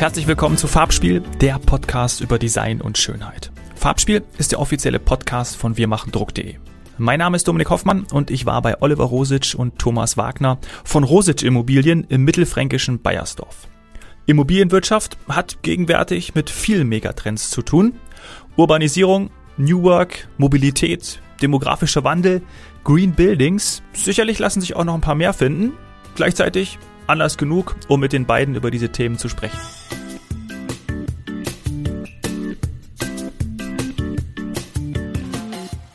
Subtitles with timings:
[0.00, 3.52] Herzlich willkommen zu Farbspiel, der Podcast über Design und Schönheit.
[3.74, 6.54] Farbspiel ist der offizielle Podcast von wirmachendruck.de.
[6.96, 11.04] Mein Name ist Dominik Hoffmann und ich war bei Oliver Rosic und Thomas Wagner von
[11.04, 13.68] Rosic Immobilien im mittelfränkischen Bayersdorf.
[14.24, 17.92] Immobilienwirtschaft hat gegenwärtig mit vielen Megatrends zu tun.
[18.56, 19.28] Urbanisierung,
[19.58, 22.40] New Work, Mobilität, demografischer Wandel,
[22.84, 23.82] Green Buildings.
[23.92, 25.74] Sicherlich lassen sich auch noch ein paar mehr finden.
[26.14, 26.78] Gleichzeitig
[27.10, 29.58] Anlass genug, um mit den beiden über diese Themen zu sprechen.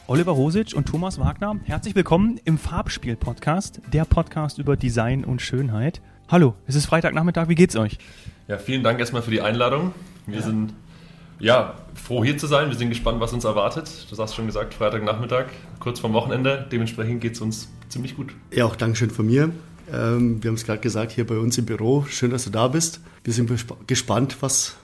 [0.07, 6.01] Oliver Rosic und Thomas Wagner, herzlich willkommen im Farbspiel-Podcast, der Podcast über Design und Schönheit.
[6.27, 7.97] Hallo, es ist Freitagnachmittag, wie geht's euch?
[8.49, 9.93] Ja, vielen Dank erstmal für die Einladung.
[10.25, 10.41] Wir ja.
[10.41, 10.73] sind
[11.39, 12.69] ja, froh hier zu sein.
[12.69, 13.89] Wir sind gespannt, was uns erwartet.
[14.09, 15.45] Du hast schon gesagt, Freitagnachmittag,
[15.79, 16.67] kurz vorm Wochenende.
[16.69, 18.33] Dementsprechend geht es uns ziemlich gut.
[18.51, 19.51] Ja, auch Dankeschön von mir.
[19.91, 22.05] Ähm, wir haben es gerade gesagt, hier bei uns im Büro.
[22.09, 23.01] Schön, dass du da bist.
[23.23, 23.51] Wir sind
[23.87, 24.75] gespannt, was,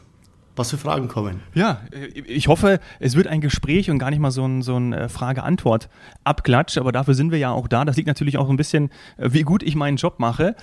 [0.56, 1.42] was für Fragen kommen.
[1.54, 1.82] Ja,
[2.14, 5.10] ich hoffe, es wird ein Gespräch und gar nicht mal so ein, so ein äh,
[5.10, 7.86] Frage-Antwort-Abklatsch, aber dafür sind wir ja auch da.
[7.86, 10.56] Das liegt natürlich auch ein bisschen, äh, wie gut ich meinen Job mache.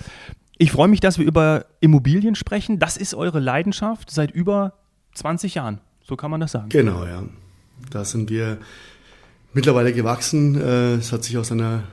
[0.57, 2.79] Ich freue mich, dass wir über Immobilien sprechen.
[2.79, 4.73] Das ist eure Leidenschaft seit über
[5.13, 5.79] 20 Jahren.
[6.01, 6.69] So kann man das sagen.
[6.69, 7.23] Genau, ja.
[7.91, 8.57] Da sind wir
[9.53, 10.59] mittlerweile gewachsen.
[10.59, 11.83] Äh, es hat sich aus einer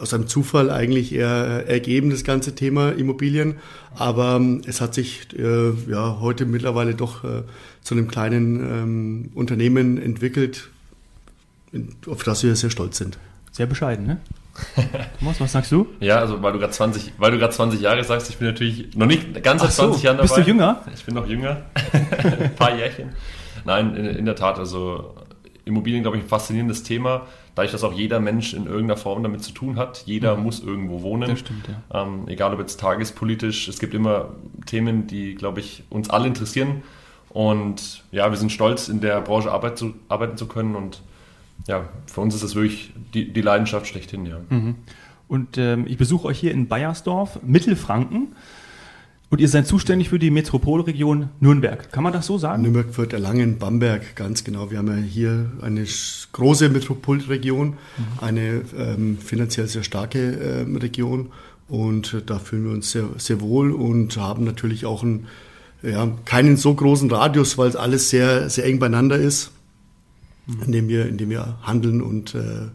[0.00, 3.56] aus einem Zufall eigentlich eher ergeben, das ganze Thema Immobilien.
[3.94, 7.42] Aber ähm, es hat sich äh, ja heute mittlerweile doch äh,
[7.82, 10.70] zu einem kleinen ähm, Unternehmen entwickelt,
[12.06, 13.18] auf das wir sehr stolz sind.
[13.52, 14.18] Sehr bescheiden, ne?
[15.18, 15.86] Thomas, was sagst du?
[16.00, 19.62] Ja, also weil du gerade 20, 20 Jahre sagst, ich bin natürlich noch nicht ganz
[19.62, 20.28] seit so, 20 Jahren dabei.
[20.28, 20.84] Bist du jünger?
[20.94, 21.62] Ich bin noch jünger.
[22.40, 23.10] ein paar Jährchen.
[23.64, 25.14] Nein, in, in der Tat, also
[25.64, 29.42] Immobilien, glaube ich, ein faszinierendes Thema dadurch, dass auch jeder Mensch in irgendeiner Form damit
[29.42, 30.02] zu tun hat.
[30.06, 30.42] Jeder mhm.
[30.42, 31.30] muss irgendwo wohnen.
[31.30, 32.02] Das stimmt, ja.
[32.02, 33.68] Ähm, egal ob jetzt tagespolitisch.
[33.68, 34.30] Es gibt immer
[34.66, 36.82] Themen, die, glaube ich, uns alle interessieren.
[37.30, 40.74] Und ja, wir sind stolz, in der Branche arbeit zu, arbeiten zu können.
[40.74, 41.02] Und
[41.66, 44.38] ja, für uns ist das wirklich die, die Leidenschaft schlechthin, ja.
[44.50, 44.76] Mhm.
[45.26, 48.36] Und ähm, ich besuche euch hier in Bayersdorf, Mittelfranken.
[49.34, 51.90] Und ihr seid zuständig für die Metropolregion Nürnberg.
[51.90, 52.62] Kann man das so sagen?
[52.62, 54.70] Nürnberg, Fürth, Erlangen, Bamberg, ganz genau.
[54.70, 55.84] Wir haben ja hier eine
[56.30, 57.74] große Metropolregion, mhm.
[58.20, 61.32] eine ähm, finanziell sehr starke ähm, Region.
[61.66, 65.26] Und äh, da fühlen wir uns sehr, sehr wohl und haben natürlich auch einen,
[65.82, 69.50] ja, keinen so großen Radius, weil alles sehr, sehr eng beieinander ist,
[70.46, 70.62] mhm.
[70.66, 72.68] in, dem wir, in dem wir handeln und äh,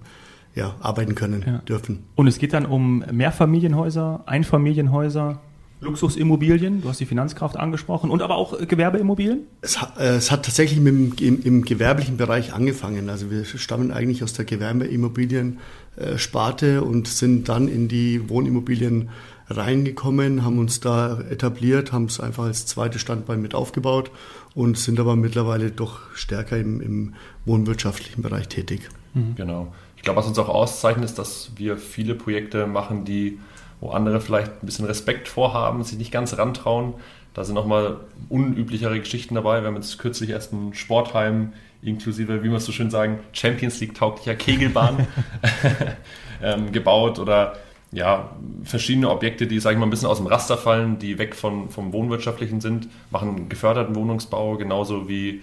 [0.55, 1.57] ja, arbeiten können ja.
[1.59, 2.03] dürfen.
[2.15, 5.39] Und es geht dann um Mehrfamilienhäuser, Einfamilienhäuser,
[5.81, 9.43] Luxusimmobilien, du hast die Finanzkraft angesprochen, und aber auch Gewerbeimmobilien?
[9.61, 13.09] Es, äh, es hat tatsächlich mit dem, im, im, gewerblichen Bereich angefangen.
[13.09, 19.07] Also wir stammen eigentlich aus der Gewerbeimmobilien-Sparte und sind dann in die Wohnimmobilien
[19.49, 24.11] reingekommen, haben uns da etabliert, haben es einfach als zweites Standbein mit aufgebaut
[24.53, 27.13] und sind aber mittlerweile doch stärker im, im
[27.45, 28.81] wohnwirtschaftlichen Bereich tätig.
[29.13, 29.35] Mhm.
[29.35, 29.73] Genau.
[29.95, 33.39] Ich glaube, was uns auch auszeichnet, ist, dass wir viele Projekte machen, die
[33.81, 36.93] wo andere vielleicht ein bisschen Respekt vorhaben, sich nicht ganz rantrauen.
[37.33, 37.97] Da sind nochmal
[38.27, 39.61] unüblichere Geschichten dabei.
[39.61, 43.79] Wir haben jetzt kürzlich erst ein Sportheim inklusive, wie wir es so schön sagen, Champions
[43.79, 45.07] League tauglicher Kegelbahn
[46.43, 47.55] ähm, gebaut oder
[47.91, 48.29] ja,
[48.63, 51.69] verschiedene Objekte, die, sage ich mal, ein bisschen aus dem Raster fallen, die weg von,
[51.69, 55.41] vom Wohnwirtschaftlichen sind, machen geförderten Wohnungsbau, genauso wie,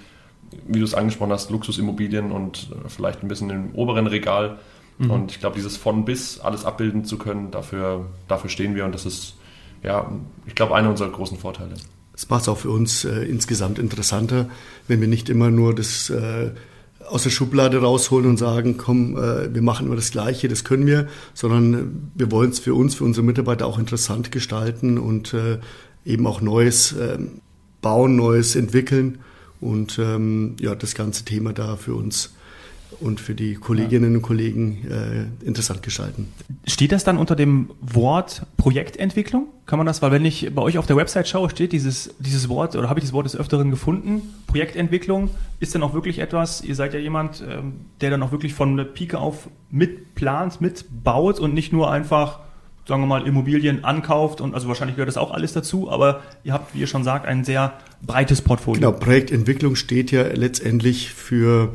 [0.67, 4.59] wie du es angesprochen hast, Luxusimmobilien und vielleicht ein bisschen im oberen Regal
[4.99, 5.11] Mhm.
[5.11, 8.95] Und ich glaube, dieses von bis alles abbilden zu können, dafür, dafür stehen wir und
[8.95, 9.37] das ist,
[9.83, 10.11] ja,
[10.47, 11.75] ich glaube, einer unserer großen Vorteile.
[12.15, 14.49] Es macht es auch für uns äh, insgesamt interessanter,
[14.89, 16.51] wenn wir nicht immer nur das äh,
[17.09, 20.87] aus der Schublade rausholen und sagen, komm, äh, wir machen immer das Gleiche, das können
[20.87, 25.59] wir, sondern wir wollen es für uns, für unsere Mitarbeiter auch interessant gestalten und äh,
[26.05, 27.43] eben auch Neues ähm,
[27.83, 29.19] bauen, Neues entwickeln
[29.61, 32.35] und ähm, ja, das ganze Thema da für uns
[33.01, 36.33] und für die Kolleginnen und Kollegen äh, interessant gestalten.
[36.67, 39.49] Steht das dann unter dem Wort Projektentwicklung?
[39.67, 42.49] Kann man das, weil wenn ich bei euch auf der Website schaue, steht dieses, dieses
[42.49, 45.31] Wort oder habe ich dieses Wort des Öfteren gefunden, Projektentwicklung,
[45.61, 48.77] ist dann auch wirklich etwas, ihr seid ja jemand, ähm, der dann auch wirklich von
[48.77, 52.41] der Pike auf mitplant, mitbaut und nicht nur einfach
[52.87, 56.53] sagen wir mal, Immobilien ankauft und also wahrscheinlich gehört das auch alles dazu, aber ihr
[56.53, 57.73] habt, wie ihr schon sagt, ein sehr
[58.03, 58.81] breites Portfolio.
[58.81, 61.73] Genau, Projektentwicklung steht ja letztendlich für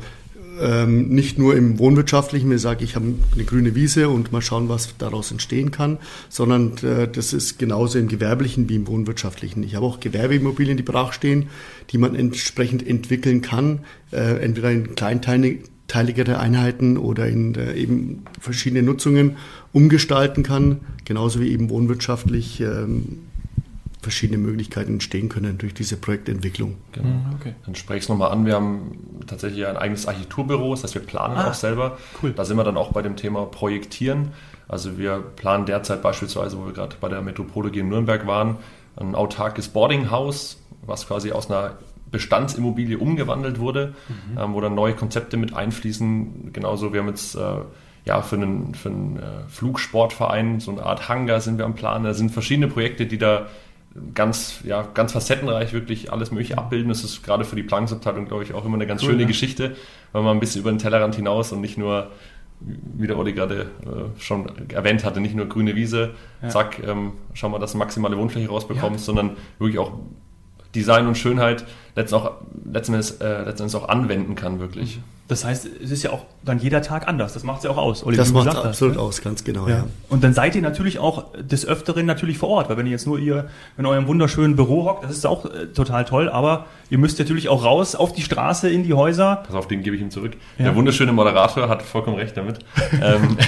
[0.60, 4.68] ähm, nicht nur im Wohnwirtschaftlichen, mir sage ich habe eine grüne Wiese und mal schauen,
[4.68, 9.62] was daraus entstehen kann, sondern äh, das ist genauso im Gewerblichen wie im Wohnwirtschaftlichen.
[9.62, 11.48] Ich habe auch Gewerbeimmobilien, die brachstehen,
[11.90, 13.80] die man entsprechend entwickeln kann,
[14.12, 19.36] äh, entweder in kleinteiligere Einheiten oder in äh, eben verschiedene Nutzungen
[19.72, 23.20] umgestalten kann, genauso wie eben wohnwirtschaftlich ähm,
[24.02, 26.76] verschiedene Möglichkeiten entstehen können durch diese Projektentwicklung.
[26.90, 27.08] Genau.
[27.08, 27.54] Mhm, okay.
[27.64, 28.44] Dann spreche ich es nochmal an.
[28.44, 31.98] Wir haben tatsächlich ein eigenes Architekturbüro, das heißt, wir planen ah, auch selber.
[32.20, 32.32] Cool.
[32.32, 34.32] Da sind wir dann auch bei dem Thema Projektieren.
[34.68, 38.56] Also wir planen derzeit beispielsweise, wo wir gerade bei der Metropole in Nürnberg waren,
[38.96, 41.78] ein autarkes Boardinghaus, was quasi aus einer
[42.10, 44.38] Bestandsimmobilie umgewandelt wurde, mhm.
[44.38, 46.52] ähm, wo dann neue Konzepte mit einfließen.
[46.52, 47.60] Genauso, wir haben jetzt äh,
[48.04, 52.04] ja, für einen, für einen äh, Flugsportverein so eine Art Hangar sind wir am Plan.
[52.04, 53.46] Da sind verschiedene Projekte, die da
[54.14, 56.88] ganz, ja, ganz facettenreich wirklich alles Mögliche abbilden.
[56.88, 59.28] Das ist gerade für die Planungsabteilung, glaube ich, auch immer eine ganz cool, schöne ja.
[59.28, 59.76] Geschichte,
[60.12, 62.10] weil man ein bisschen über den Tellerrand hinaus und nicht nur,
[62.60, 66.10] wie der Olli gerade äh, schon erwähnt hatte, nicht nur grüne Wiese,
[66.42, 66.48] ja.
[66.48, 69.06] zack, ähm, schauen wir, dass du maximale Wohnfläche rausbekommst, ja.
[69.06, 69.92] sondern wirklich auch
[70.74, 72.32] Design und Schönheit letzten, auch,
[72.64, 74.98] letzten, Endes, äh, letzten Endes auch anwenden kann, wirklich.
[74.98, 75.02] Mhm.
[75.32, 77.32] Das heißt, es ist ja auch dann jeder Tag anders.
[77.32, 78.04] Das macht es ja auch aus.
[78.04, 79.02] Olli, das macht absolut hast, ne?
[79.02, 79.66] aus, ganz genau.
[79.66, 79.76] Ja.
[79.76, 79.84] ja.
[80.10, 83.06] Und dann seid ihr natürlich auch des Öfteren natürlich vor Ort, weil wenn ihr jetzt
[83.06, 83.48] nur ihr
[83.78, 87.48] in eurem wunderschönen Büro hockt, das ist auch äh, total toll, aber ihr müsst natürlich
[87.48, 89.36] auch raus auf die Straße, in die Häuser.
[89.46, 90.32] Pass auf, den gebe ich ihm zurück.
[90.58, 90.66] Ja.
[90.66, 92.58] Der wunderschöne Moderator hat vollkommen recht damit.
[93.02, 93.38] ähm,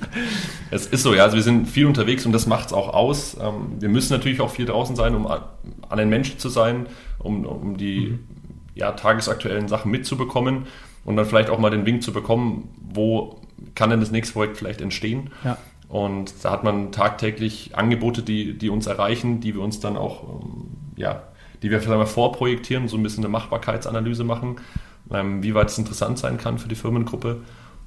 [0.70, 3.34] es ist so, ja, also wir sind viel unterwegs und das macht es auch aus.
[3.40, 6.84] Ähm, wir müssen natürlich auch viel draußen sein, um an den Menschen zu sein,
[7.18, 8.18] um, um die mhm.
[8.74, 10.66] ja, tagesaktuellen Sachen mitzubekommen
[11.04, 13.40] und dann vielleicht auch mal den Wink zu bekommen, wo
[13.74, 15.30] kann denn das nächste Projekt vielleicht entstehen.
[15.44, 15.58] Ja.
[15.88, 20.24] Und da hat man tagtäglich Angebote, die, die uns erreichen, die wir uns dann auch,
[20.24, 21.22] ähm, ja,
[21.62, 24.56] die wir vielleicht mal vorprojektieren, so ein bisschen eine Machbarkeitsanalyse machen,
[25.12, 27.42] ähm, wie weit es interessant sein kann für die Firmengruppe.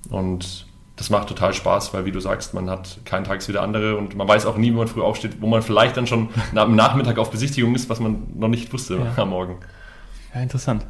[0.09, 3.61] Und das macht total Spaß, weil wie du sagst, man hat keinen Tag wie der
[3.61, 6.29] andere und man weiß auch nie, wie man früh aufsteht, wo man vielleicht dann schon
[6.55, 9.21] am Nachmittag auf Besichtigung ist, was man noch nicht wusste ja.
[9.21, 9.57] am Morgen.
[10.33, 10.85] Ja, interessant.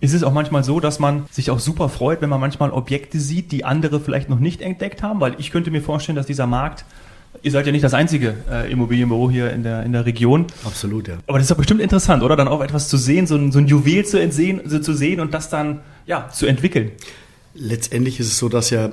[0.00, 3.20] Ist es auch manchmal so, dass man sich auch super freut, wenn man manchmal Objekte
[3.20, 5.20] sieht, die andere vielleicht noch nicht entdeckt haben?
[5.20, 6.84] Weil ich könnte mir vorstellen, dass dieser Markt
[7.42, 10.46] Ihr seid ja nicht das einzige äh, Immobilienbüro hier in der, in der Region.
[10.64, 11.18] Absolut, ja.
[11.26, 12.36] Aber das ist doch bestimmt interessant, oder?
[12.36, 15.20] Dann auch etwas zu sehen, so ein, so ein Juwel zu, entsehen, so zu sehen
[15.20, 16.90] und das dann ja, zu entwickeln.
[17.54, 18.90] Letztendlich ist es so, dass ja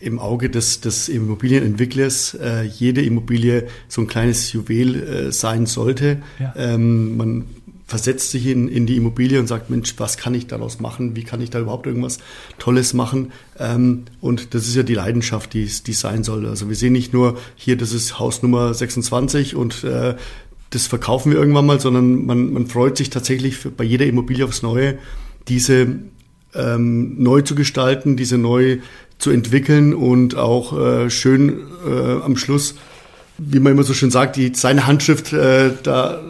[0.00, 6.18] im Auge des, des Immobilienentwicklers äh, jede Immobilie so ein kleines Juwel äh, sein sollte.
[6.38, 6.54] Ja.
[6.56, 7.44] Ähm, man
[7.86, 11.14] versetzt sich in, in die Immobilie und sagt, Mensch, was kann ich daraus machen?
[11.14, 12.18] Wie kann ich da überhaupt irgendwas
[12.58, 13.32] Tolles machen?
[13.58, 16.46] Ähm, und das ist ja die Leidenschaft, die es sein soll.
[16.46, 20.16] Also wir sehen nicht nur hier, das ist Haus Nummer 26 und äh,
[20.70, 24.44] das verkaufen wir irgendwann mal, sondern man, man freut sich tatsächlich für, bei jeder Immobilie
[24.44, 24.98] aufs Neue,
[25.46, 25.86] diese
[26.54, 28.78] ähm, neu zu gestalten, diese neu
[29.18, 32.74] zu entwickeln und auch äh, schön äh, am Schluss,
[33.38, 36.20] wie man immer so schön sagt, die, seine Handschrift äh, da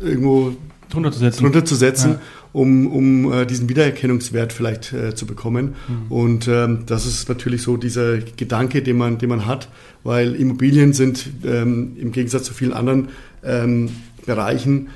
[0.00, 0.56] irgendwo
[0.88, 2.20] drunter zu setzen, drunter zu setzen ja.
[2.52, 5.74] um, um äh, diesen Wiedererkennungswert vielleicht äh, zu bekommen.
[5.88, 6.12] Mhm.
[6.12, 9.68] Und ähm, das ist natürlich so dieser Gedanke, den man, den man hat,
[10.04, 13.08] weil Immobilien sind ähm, im Gegensatz zu vielen anderen
[13.44, 13.90] ähm,
[14.26, 14.88] Bereichen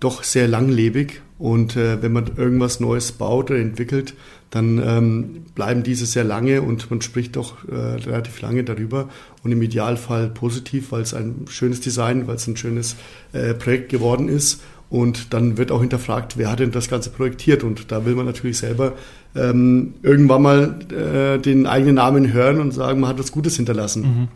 [0.00, 1.22] doch sehr langlebig.
[1.38, 4.14] Und äh, wenn man irgendwas Neues baut oder entwickelt,
[4.50, 9.10] dann ähm, bleiben diese sehr lange und man spricht doch äh, relativ lange darüber
[9.42, 12.96] und im Idealfall positiv, weil es ein schönes Design, weil es ein schönes
[13.32, 17.64] äh, Projekt geworden ist und dann wird auch hinterfragt, wer hat denn das Ganze projektiert?
[17.64, 18.92] Und da will man natürlich selber
[19.34, 24.02] ähm, irgendwann mal äh, den eigenen Namen hören und sagen, man hat was Gutes hinterlassen.
[24.02, 24.28] Mhm.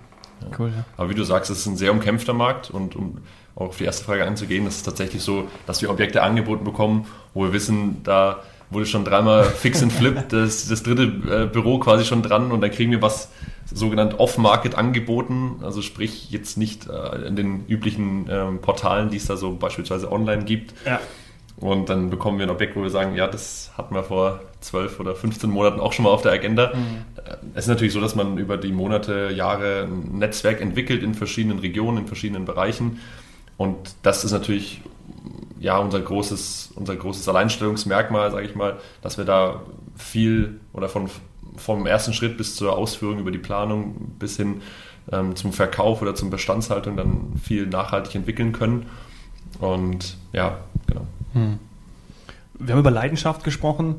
[0.42, 0.59] Ja.
[0.59, 0.85] Cool, ja.
[0.97, 3.19] Aber wie du sagst, es ist ein sehr umkämpfter Markt und um
[3.57, 7.07] auch auf die erste Frage einzugehen, ist es tatsächlich so, dass wir Objekte angeboten bekommen,
[7.35, 8.40] wo wir wissen, da
[8.71, 12.61] wurde schon dreimal fix and flip das, das dritte äh, Büro quasi schon dran und
[12.61, 13.28] dann kriegen wir was
[13.73, 19.27] sogenannt Off-Market angeboten, also sprich jetzt nicht äh, in den üblichen ähm, Portalen, die es
[19.27, 20.75] da so beispielsweise online gibt.
[20.85, 21.00] Ja.
[21.57, 24.99] Und dann bekommen wir ein Objekt, wo wir sagen, ja, das hatten wir vor 12
[24.99, 26.73] oder 15 Monaten auch schon mal auf der Agenda.
[26.75, 27.05] Mhm.
[27.55, 31.59] Es ist natürlich so, dass man über die Monate, Jahre ein Netzwerk entwickelt in verschiedenen
[31.59, 33.00] Regionen, in verschiedenen Bereichen.
[33.59, 34.81] Und das ist natürlich
[35.59, 39.61] ja unser großes, unser großes Alleinstellungsmerkmal, sage ich mal, dass wir da
[39.97, 41.11] viel oder von
[41.57, 44.62] vom ersten Schritt bis zur Ausführung über die Planung bis hin
[45.12, 48.87] ähm, zum Verkauf oder zum Bestandshaltung dann viel nachhaltig entwickeln können.
[49.59, 51.07] Und ja, genau.
[51.33, 51.59] Hm.
[52.59, 53.97] Wir haben über Leidenschaft gesprochen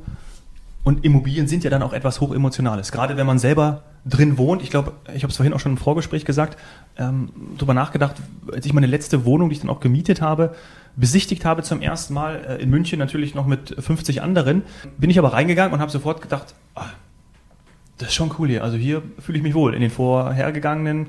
[0.84, 2.92] und Immobilien sind ja dann auch etwas Hochemotionales.
[2.92, 5.78] Gerade wenn man selber drin wohnt, ich glaube, ich habe es vorhin auch schon im
[5.78, 6.58] Vorgespräch gesagt,
[6.98, 8.16] ähm, darüber nachgedacht,
[8.52, 10.56] als ich meine letzte Wohnung, die ich dann auch gemietet habe,
[10.96, 14.64] besichtigt habe zum ersten Mal äh, in München, natürlich noch mit 50 anderen,
[14.98, 16.86] bin ich aber reingegangen und habe sofort gedacht, ah,
[18.02, 18.64] das ist schon cool hier.
[18.64, 19.74] Also hier fühle ich mich wohl.
[19.74, 21.08] In den vorhergegangenen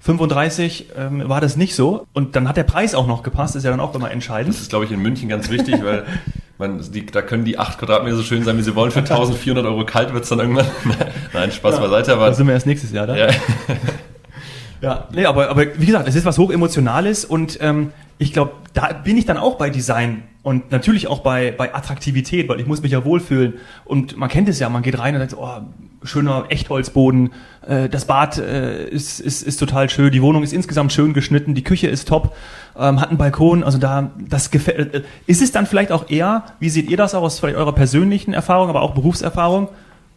[0.00, 2.06] 35 ähm, war das nicht so.
[2.12, 4.54] Und dann hat der Preis auch noch gepasst, ist ja dann auch immer entscheidend.
[4.54, 6.04] Das ist, glaube ich, in München ganz wichtig, weil
[6.58, 8.90] man, die, da können die 8 Quadratmeter so schön sein, wie sie wollen.
[8.90, 10.66] Für 1400 Euro kalt wird es dann irgendwann.
[11.32, 12.12] Nein, Spaß ja, beiseite.
[12.12, 13.16] Aber, da sind wir erst nächstes Jahr, da.
[13.16, 13.28] Ja.
[14.84, 18.92] Ja, nee, aber, aber wie gesagt, es ist was hochemotionales und ähm, ich glaube, da
[18.92, 22.82] bin ich dann auch bei Design und natürlich auch bei, bei Attraktivität, weil ich muss
[22.82, 23.54] mich ja wohlfühlen.
[23.86, 25.62] Und man kennt es ja, man geht rein und sagt, oh,
[26.04, 27.32] schöner Echtholzboden,
[27.66, 31.54] äh, das Bad äh, ist, ist, ist total schön, die Wohnung ist insgesamt schön geschnitten,
[31.54, 32.36] die Küche ist top,
[32.78, 34.94] ähm, hat einen Balkon, also da, das gefällt.
[34.94, 37.72] Äh, ist es dann vielleicht auch eher, wie seht ihr das auch aus vielleicht eurer
[37.72, 39.68] persönlichen Erfahrung, aber auch Berufserfahrung,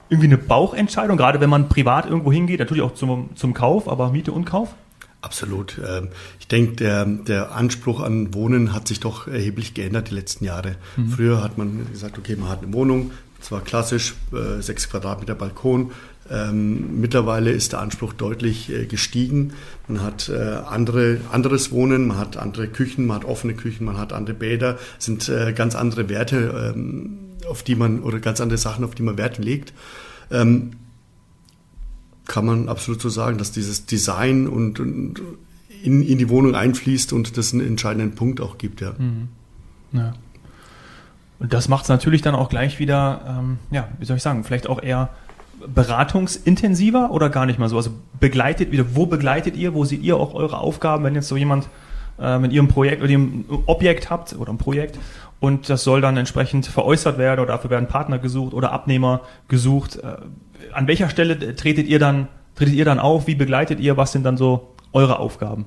[0.10, 4.12] irgendwie eine Bauchentscheidung, gerade wenn man privat irgendwo hingeht, natürlich auch zum, zum Kauf, aber
[4.12, 4.76] Miete und Kauf?
[5.22, 5.80] Absolut.
[5.86, 10.46] Ähm, ich denke, der, der Anspruch an Wohnen hat sich doch erheblich geändert die letzten
[10.46, 10.76] Jahre.
[10.96, 11.10] Mhm.
[11.10, 15.92] Früher hat man gesagt, okay, man hat eine Wohnung, zwar klassisch, äh, sechs Quadratmeter Balkon.
[16.30, 19.54] Ähm, mittlerweile ist der Anspruch deutlich äh, gestiegen.
[19.88, 23.98] Man hat äh, andere, anderes Wohnen, man hat andere Küchen, man hat offene Küchen, man
[23.98, 28.58] hat andere Bäder, sind äh, ganz andere Werte, ähm, auf die man, oder ganz andere
[28.58, 29.74] Sachen, auf die man Wert legt.
[30.32, 30.72] Ähm,
[32.26, 35.22] kann man absolut so sagen, dass dieses Design und, und
[35.82, 38.94] in, in, die Wohnung einfließt und das einen entscheidenden Punkt auch gibt, ja.
[38.98, 39.30] Mhm.
[39.94, 40.14] ja.
[41.40, 44.44] Und das macht es natürlich dann auch gleich wieder, ähm, ja, wie soll ich sagen,
[44.44, 45.10] vielleicht auch eher
[45.66, 47.78] beratungsintensiver oder gar nicht mal so?
[47.78, 51.38] Also begleitet wieder, wo begleitet ihr, wo seht ihr auch eure Aufgaben, wenn jetzt so
[51.38, 51.68] jemand
[52.20, 54.98] äh, mit ihrem Projekt oder ihrem Objekt habt oder ein Projekt
[55.40, 59.98] und das soll dann entsprechend veräußert werden oder dafür werden Partner gesucht oder Abnehmer gesucht.
[59.98, 60.18] Äh,
[60.74, 63.28] an welcher Stelle tretet ihr dann, tretet ihr dann auf?
[63.28, 63.98] Wie begleitet ihr?
[63.98, 65.66] Was sind dann so eure Aufgaben?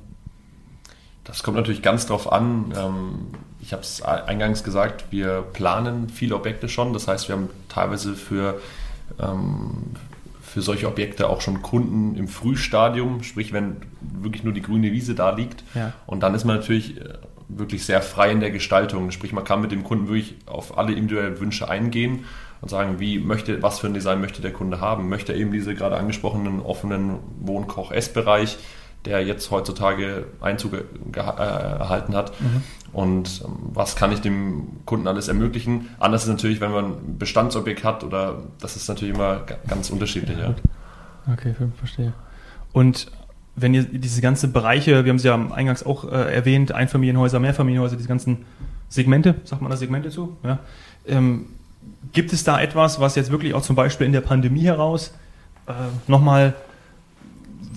[1.25, 2.73] Das kommt natürlich ganz drauf an.
[2.77, 3.15] Ähm,
[3.63, 6.93] ich habe es eingangs gesagt, wir planen viele Objekte schon.
[6.93, 8.61] Das heißt, wir haben teilweise für,
[9.21, 9.95] ähm,
[10.41, 15.15] für solche Objekte auch schon Kunden im Frühstadium, sprich, wenn wirklich nur die grüne Wiese
[15.15, 15.63] da liegt.
[15.75, 15.93] Ja.
[16.07, 17.15] Und dann ist man natürlich äh,
[17.49, 19.11] wirklich sehr frei in der Gestaltung.
[19.11, 22.25] Sprich, man kann mit dem Kunden wirklich auf alle individuellen Wünsche eingehen
[22.61, 25.09] und sagen, wie möchte, was für ein Design möchte der Kunde haben?
[25.09, 28.59] Möchte er eben diese gerade angesprochenen offenen Wohnkoch-Essbereich,
[29.05, 32.39] der jetzt heutzutage Einzug äh, erhalten hat?
[32.41, 32.63] Mhm.
[32.93, 35.89] Und ähm, was kann ich dem Kunden alles ermöglichen?
[35.99, 40.39] Anders ist natürlich, wenn man ein Bestandsobjekt hat oder das ist natürlich immer ganz unterschiedlich.
[40.39, 40.55] Ja.
[41.33, 42.13] Okay, verstehe.
[42.73, 43.11] Und
[43.57, 47.97] wenn ihr diese ganzen Bereiche, wir haben sie ja eingangs auch äh, erwähnt, Einfamilienhäuser, Mehrfamilienhäuser,
[47.97, 48.45] diese ganzen
[48.89, 50.37] Segmente, sagt man da Segmente zu?
[50.43, 50.59] Ja.
[51.07, 51.47] Ähm,
[52.13, 55.15] gibt es da etwas, was jetzt wirklich auch zum Beispiel in der Pandemie heraus
[55.67, 55.73] äh,
[56.07, 56.55] nochmal,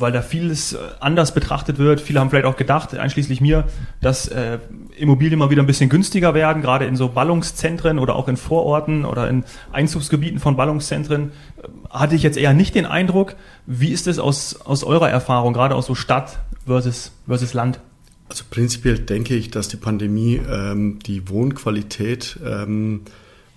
[0.04, 3.64] weil da vieles äh, anders betrachtet wird, viele haben vielleicht auch gedacht, einschließlich mir,
[4.02, 4.60] dass äh,
[4.98, 9.06] Immobilien mal wieder ein bisschen günstiger werden, gerade in so Ballungszentren oder auch in Vororten
[9.06, 13.36] oder in Einzugsgebieten von Ballungszentren, äh, hatte ich jetzt eher nicht den Eindruck.
[13.66, 17.80] Wie ist es aus, aus eurer Erfahrung, gerade aus so Stadt versus, versus Land?
[18.28, 23.02] Also prinzipiell denke ich, dass die Pandemie ähm, die Wohnqualität ähm,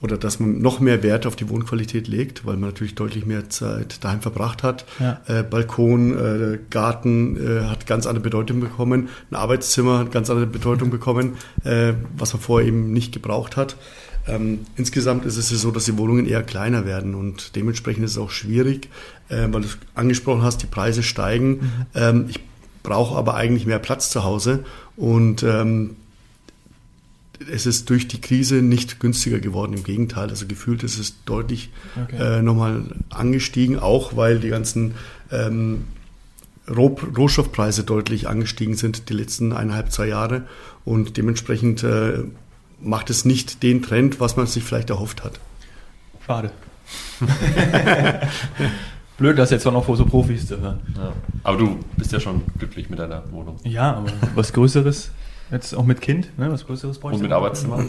[0.02, 3.48] oder dass man noch mehr Wert auf die Wohnqualität legt, weil man natürlich deutlich mehr
[3.48, 4.84] Zeit daheim verbracht hat.
[5.00, 5.20] Ja.
[5.26, 10.46] Äh, Balkon, äh, Garten äh, hat ganz andere Bedeutung bekommen, ein Arbeitszimmer hat ganz andere
[10.46, 13.76] Bedeutung bekommen, äh, was man vorher eben nicht gebraucht hat.
[14.28, 18.18] Ähm, insgesamt ist es so, dass die Wohnungen eher kleiner werden und dementsprechend ist es
[18.18, 18.88] auch schwierig,
[19.28, 21.48] äh, weil du angesprochen hast, die Preise steigen.
[21.48, 21.86] Mhm.
[21.94, 22.40] Ähm, ich
[22.82, 24.64] brauche aber eigentlich mehr Platz zu Hause
[24.96, 25.96] und ähm,
[27.52, 29.74] es ist durch die Krise nicht günstiger geworden.
[29.74, 31.70] Im Gegenteil, also gefühlt ist es deutlich
[32.02, 32.38] okay.
[32.38, 34.94] äh, nochmal angestiegen, auch weil die ganzen
[35.30, 35.84] ähm,
[36.68, 40.42] Roh Rohstoffpreise deutlich angestiegen sind die letzten eineinhalb, zwei Jahre.
[40.84, 42.24] Und dementsprechend äh,
[42.80, 45.38] macht es nicht den Trend, was man sich vielleicht erhofft hat.
[46.26, 46.50] Schade.
[49.18, 50.80] Blöd, das jetzt auch noch vor so Profis zu hören.
[50.96, 51.12] Ja.
[51.42, 53.56] Aber du bist ja schon glücklich mit deiner Wohnung.
[53.64, 55.10] Ja, aber was Größeres
[55.50, 56.50] Jetzt auch mit Kind, ne?
[56.50, 57.16] was Größeres brauche ich.
[57.16, 57.84] Und mit Arbeitszimmer?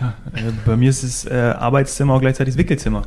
[0.00, 3.02] Ja, äh, bei mir ist es äh, Arbeitszimmer auch gleichzeitig das Wickelzimmer.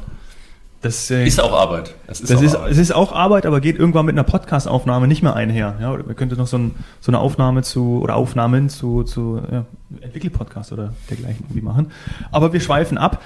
[0.81, 1.95] Das äh, ist auch Arbeit.
[2.05, 2.71] Das ist, das ist Arbeit.
[2.71, 5.75] Es ist auch Arbeit, aber geht irgendwann mit einer Podcast-Aufnahme nicht mehr einher.
[5.81, 9.41] Ja, oder man könnte noch so, ein, so eine Aufnahme zu oder Aufnahmen zu, zu
[9.51, 9.65] ja,
[10.01, 11.91] Entwickel-Podcast oder dergleichen irgendwie machen.
[12.31, 13.23] Aber wir schweifen ab.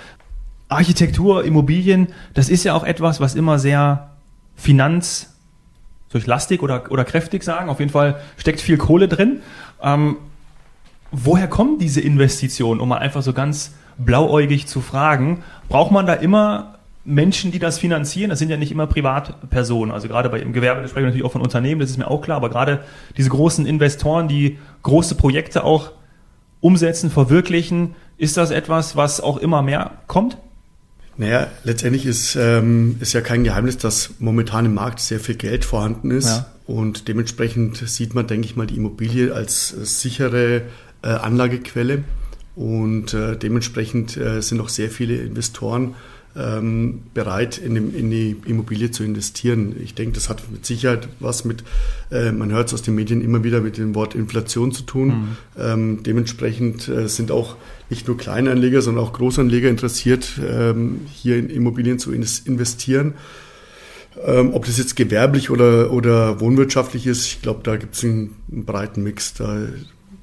[0.69, 4.11] Architektur, Immobilien, das ist ja auch etwas, was immer sehr
[4.55, 5.33] finanz,
[6.07, 7.69] soll ich lastig oder, oder kräftig sagen?
[7.69, 9.41] Auf jeden Fall steckt viel Kohle drin.
[9.81, 10.15] Ähm,
[11.11, 15.43] woher kommen diese Investitionen, um mal einfach so ganz blauäugig zu fragen?
[15.69, 18.29] Braucht man da immer Menschen, die das finanzieren?
[18.29, 19.93] Das sind ja nicht immer Privatpersonen.
[19.93, 22.21] Also gerade bei im Gewerbe sprechen wir natürlich auch von Unternehmen, das ist mir auch
[22.21, 22.83] klar, aber gerade
[23.17, 25.91] diese großen Investoren, die große Projekte auch
[26.59, 30.37] umsetzen, verwirklichen, ist das etwas, was auch immer mehr kommt?
[31.17, 35.65] Naja, letztendlich ist, ähm, ist ja kein Geheimnis, dass momentan im Markt sehr viel Geld
[35.65, 36.27] vorhanden ist.
[36.27, 36.45] Ja.
[36.67, 40.61] Und dementsprechend sieht man, denke ich mal, die Immobilie als sichere
[41.03, 42.03] äh, Anlagequelle
[42.55, 45.95] und äh, dementsprechend äh, sind auch sehr viele Investoren
[46.35, 49.75] ähm, bereit, in, dem, in, die Immobilie zu investieren.
[49.83, 51.63] Ich denke, das hat mit Sicherheit was mit,
[52.09, 55.07] äh, man hört es aus den Medien immer wieder mit dem Wort Inflation zu tun.
[55.07, 55.37] Mhm.
[55.59, 57.57] Ähm, dementsprechend äh, sind auch
[57.89, 63.15] nicht nur Kleinanleger, sondern auch Großanleger interessiert, ähm, hier in Immobilien zu investieren.
[64.25, 68.35] Ähm, ob das jetzt gewerblich oder, oder wohnwirtschaftlich ist, ich glaube, da gibt es einen,
[68.51, 69.33] einen, breiten Mix.
[69.33, 69.67] Da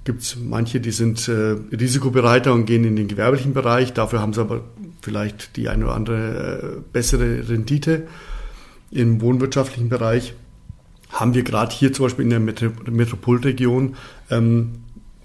[0.08, 3.92] gibt es manche, die sind äh, risikobereiter und gehen in den gewerblichen Bereich.
[3.92, 4.62] Dafür haben sie aber
[5.02, 8.06] vielleicht die eine oder andere äh, bessere Rendite.
[8.90, 10.32] Im wohnwirtschaftlichen Bereich
[11.10, 13.96] haben wir gerade hier zum Beispiel in der Metro Metropolregion
[14.30, 14.76] ähm,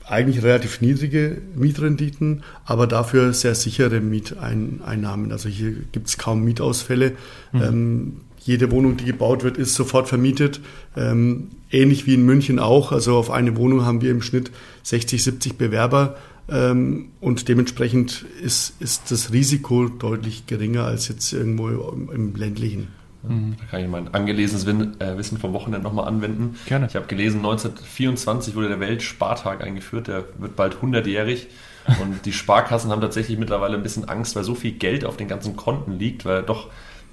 [0.06, 5.32] eigentlich relativ niedrige Mietrenditen, aber dafür sehr sichere Mieteinnahmen.
[5.32, 7.14] Also hier gibt es kaum Mietausfälle.
[7.54, 7.62] Mhm.
[7.62, 10.60] Ähm, jede Wohnung, die gebaut wird, ist sofort vermietet.
[10.98, 12.92] Ähm, ähnlich wie in München auch.
[12.92, 14.52] Also auf eine Wohnung haben wir im Schnitt
[14.84, 16.18] 60, 70 Bewerber.
[16.50, 22.90] Ähm, und dementsprechend ist, ist das Risiko deutlich geringer als jetzt irgendwo im, im ländlichen.
[23.24, 23.56] Mhm.
[23.58, 26.60] Da kann ich mein angelesenes äh, Wissen vom Wochenende nochmal anwenden.
[26.66, 26.88] Gerne.
[26.88, 31.48] Ich habe gelesen, 1924 wurde der Weltspartag eingeführt, der wird bald 100-jährig.
[32.02, 35.28] Und die Sparkassen haben tatsächlich mittlerweile ein bisschen Angst, weil so viel Geld auf den
[35.28, 36.70] ganzen Konten liegt, weil doch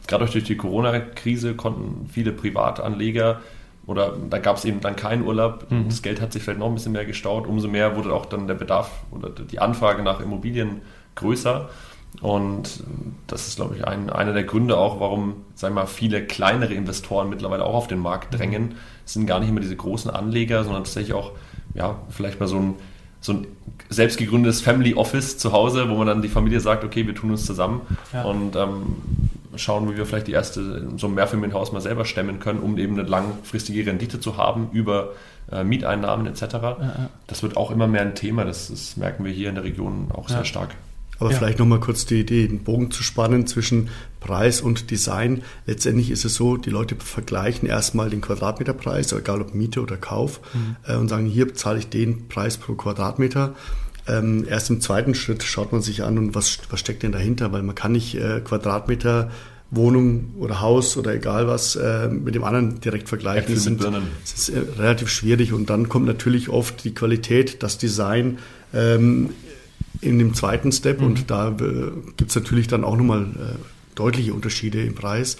[0.07, 3.41] gerade durch die Corona-Krise konnten viele Privatanleger
[3.91, 5.69] oder da gab es eben dann keinen Urlaub.
[5.69, 5.89] Mhm.
[5.89, 7.49] Das Geld hat sich vielleicht noch ein bisschen mehr gestaut.
[7.49, 10.83] Umso mehr wurde auch dann der Bedarf oder die Anfrage nach Immobilien
[11.17, 11.69] größer.
[12.21, 12.85] Und
[13.27, 16.73] das ist, glaube ich, ein, einer der Gründe auch, warum, sagen wir mal, viele kleinere
[16.73, 18.77] Investoren mittlerweile auch auf den Markt drängen.
[19.05, 21.33] Es sind gar nicht immer diese großen Anleger, sondern tatsächlich auch,
[21.75, 22.75] ja, vielleicht mal so ein,
[23.21, 23.47] so ein
[23.89, 27.31] selbst gegründetes Family Office zu Hause, wo man dann die Familie sagt, okay, wir tun
[27.31, 28.23] uns zusammen ja.
[28.23, 28.97] und ähm,
[29.57, 32.99] schauen, wie wir vielleicht die erste, so ein Mehrfamilienhaus mal selber stemmen können, um eben
[32.99, 35.11] eine langfristige Rendite zu haben über
[35.50, 36.43] äh, Mieteinnahmen etc.
[36.43, 37.11] Ja, ja.
[37.27, 40.09] Das wird auch immer mehr ein Thema, das, das merken wir hier in der Region
[40.12, 40.71] auch sehr stark.
[41.21, 41.39] Aber ja.
[41.39, 45.43] vielleicht nochmal kurz die Idee, den Bogen zu spannen zwischen Preis und Design.
[45.67, 50.41] Letztendlich ist es so, die Leute vergleichen erstmal den Quadratmeterpreis, egal ob Miete oder Kauf,
[50.54, 50.76] mhm.
[50.87, 53.54] äh, und sagen, hier zahle ich den Preis pro Quadratmeter.
[54.09, 57.52] Ähm, erst im zweiten Schritt schaut man sich an und was, was steckt denn dahinter,
[57.52, 59.30] weil man kann nicht äh, Quadratmeter
[59.71, 63.54] Wohnung oder Haus oder egal was äh, mit dem anderen direkt vergleichen.
[63.54, 67.78] Das, sind, das ist äh, relativ schwierig und dann kommt natürlich oft die Qualität, das
[67.78, 68.39] Design
[68.75, 69.30] ähm,
[70.00, 71.06] in dem zweiten Step mhm.
[71.06, 75.36] und da äh, gibt es natürlich dann auch nochmal äh, deutliche Unterschiede im Preis.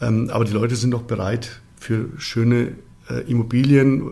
[0.00, 2.72] Ähm, aber die Leute sind auch bereit für schöne
[3.08, 4.10] äh, Immobilien,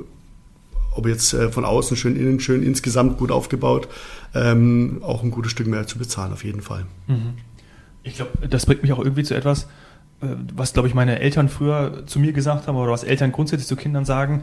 [0.93, 3.89] ob jetzt äh, von außen schön, innen schön, insgesamt gut aufgebaut,
[4.35, 6.87] ähm, auch ein gutes Stück mehr zu bezahlen, auf jeden Fall.
[7.07, 7.35] Mhm.
[8.03, 9.65] Ich glaube, das bringt mich auch irgendwie zu etwas,
[10.23, 13.69] äh, was, glaube ich, meine Eltern früher zu mir gesagt haben oder was Eltern grundsätzlich
[13.69, 14.43] zu Kindern sagen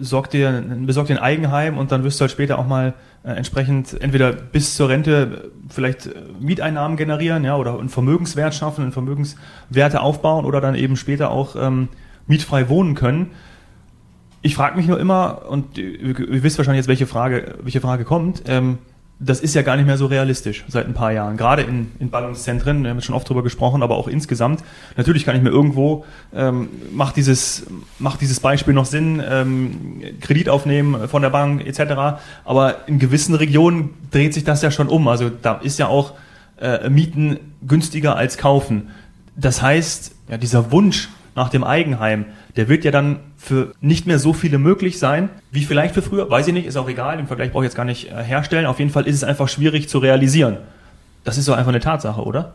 [0.00, 3.30] sorg dir, besorg dir ein Eigenheim und dann wirst du halt später auch mal äh,
[3.32, 8.92] entsprechend entweder bis zur Rente vielleicht äh, Mieteinnahmen generieren, ja, oder einen Vermögenswert schaffen, einen
[8.92, 11.88] Vermögenswerte aufbauen oder dann eben später auch ähm,
[12.26, 13.32] mietfrei wohnen können.
[14.42, 18.04] Ich frage mich nur immer, und ihr, ihr, wisst wahrscheinlich jetzt, welche Frage, welche Frage
[18.04, 18.78] kommt, ähm,
[19.18, 21.38] das ist ja gar nicht mehr so realistisch seit ein paar Jahren.
[21.38, 24.62] Gerade in, in Ballungszentren, wir haben schon oft drüber gesprochen, aber auch insgesamt.
[24.96, 27.66] Natürlich kann ich mir irgendwo, ähm, macht, dieses,
[27.98, 32.20] macht dieses Beispiel noch Sinn, ähm, Kredit aufnehmen von der Bank etc.
[32.44, 35.08] Aber in gewissen Regionen dreht sich das ja schon um.
[35.08, 36.12] Also da ist ja auch
[36.60, 38.88] äh, Mieten günstiger als kaufen.
[39.34, 42.26] Das heißt, ja, dieser Wunsch nach dem Eigenheim,
[42.56, 46.30] der wird ja dann für nicht mehr so viele möglich sein, wie vielleicht für früher.
[46.30, 48.66] Weiß ich nicht, ist auch egal, den Vergleich brauche ich jetzt gar nicht äh, herstellen.
[48.66, 50.58] Auf jeden Fall ist es einfach schwierig zu realisieren.
[51.24, 52.54] Das ist so einfach eine Tatsache, oder?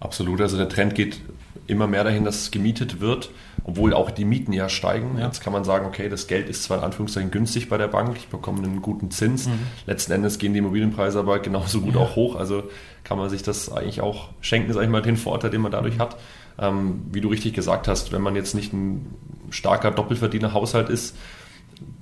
[0.00, 1.20] Absolut, also der Trend geht
[1.66, 3.30] immer mehr dahin, dass gemietet wird,
[3.64, 5.18] obwohl auch die Mieten ja steigen.
[5.18, 5.26] Ja.
[5.26, 8.16] Jetzt kann man sagen, okay, das Geld ist zwar in Anführungszeichen günstig bei der Bank,
[8.16, 9.46] ich bekomme einen guten Zins.
[9.46, 9.58] Mhm.
[9.86, 12.00] Letzten Endes gehen die Immobilienpreise aber genauso gut ja.
[12.00, 12.36] auch hoch.
[12.36, 12.64] Also
[13.02, 15.98] kann man sich das eigentlich auch schenken, sage ich mal, den Vorteil, den man dadurch
[15.98, 16.16] hat.
[16.58, 19.14] Ähm, wie du richtig gesagt hast, wenn man jetzt nicht ein
[19.50, 21.16] starker Doppelverdiener-Haushalt ist,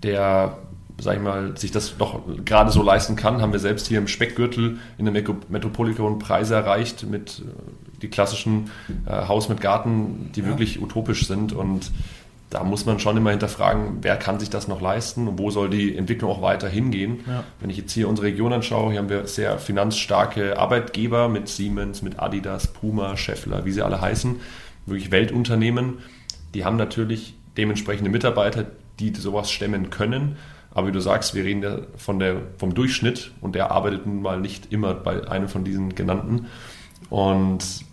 [0.03, 0.59] der
[1.01, 4.07] sag ich mal, sich das doch gerade so leisten kann, haben wir selbst hier im
[4.07, 8.71] Speckgürtel in der Metropolikon Preise erreicht mit äh, die klassischen
[9.07, 10.47] äh, Haus mit Garten, die ja.
[10.47, 11.91] wirklich utopisch sind und
[12.55, 15.69] da muss man schon immer hinterfragen, wer kann sich das noch leisten und wo soll
[15.69, 17.25] die Entwicklung auch weiter hingehen.
[17.27, 17.43] Ja.
[17.59, 22.01] Wenn ich jetzt hier unsere Region anschaue, hier haben wir sehr finanzstarke Arbeitgeber mit Siemens,
[22.03, 24.37] mit Adidas, Puma, Scheffler, wie sie alle heißen,
[24.87, 25.99] wirklich Weltunternehmen.
[26.55, 28.67] Die haben natürlich dementsprechende Mitarbeiter,
[29.01, 30.37] die sowas stemmen können.
[30.71, 34.23] Aber wie du sagst, wir reden ja von der, vom Durchschnitt und der arbeitet nun
[34.23, 36.47] mal nicht immer bei einem von diesen genannten.
[37.11, 37.85] Und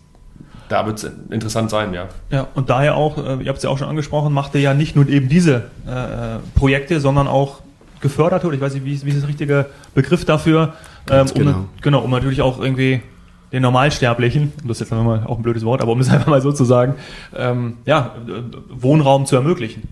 [0.72, 2.08] da wird es interessant sein, ja.
[2.30, 4.74] Ja, und daher auch, äh, ihr habt es ja auch schon angesprochen, macht ihr ja
[4.74, 7.62] nicht nur eben diese äh, Projekte, sondern auch
[8.00, 10.74] gefördert, oder ich weiß nicht, wie, wie ist der richtige Begriff dafür,
[11.10, 11.66] ähm, um, genau.
[11.82, 13.02] genau, um natürlich auch irgendwie
[13.52, 16.42] den Normalsterblichen, das ist jetzt nochmal auch ein blödes Wort, aber um es einfach mal
[16.42, 16.96] so zu sagen,
[17.36, 18.16] ähm, ja,
[18.70, 19.84] Wohnraum zu ermöglichen.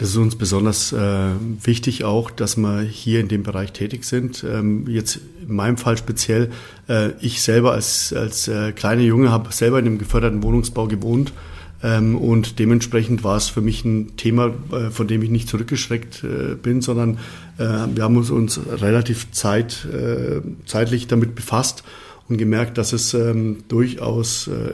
[0.00, 1.28] Das ist uns besonders äh,
[1.62, 4.42] wichtig auch, dass wir hier in dem Bereich tätig sind.
[4.44, 6.48] Ähm, jetzt in meinem Fall speziell,
[6.88, 11.34] äh, ich selber als, als äh, kleiner Junge habe selber in einem geförderten Wohnungsbau gewohnt
[11.82, 16.24] ähm, und dementsprechend war es für mich ein Thema, äh, von dem ich nicht zurückgeschreckt
[16.24, 17.18] äh, bin, sondern
[17.58, 21.84] äh, wir haben uns, uns relativ zeit, äh, zeitlich damit befasst
[22.26, 24.72] und gemerkt, dass es ähm, durchaus äh,